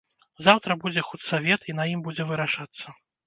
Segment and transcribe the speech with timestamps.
[0.45, 2.85] Заўтра будзе худсавет, і на ім будзе вырашацца.